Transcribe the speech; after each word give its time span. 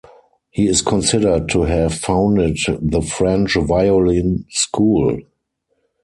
He 0.49 0.65
is 0.67 0.81
considered 0.81 1.47
to 1.49 1.61
have 1.61 1.93
founded 1.93 2.57
the 2.81 3.01
French 3.03 3.53
violin 3.53 4.45
school. 4.49 5.19